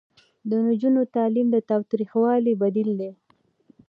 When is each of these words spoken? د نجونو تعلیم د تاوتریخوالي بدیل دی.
د 0.49 0.51
نجونو 0.65 1.01
تعلیم 1.15 1.47
د 1.51 1.57
تاوتریخوالي 1.69 2.53
بدیل 2.61 2.89
دی. 2.99 3.11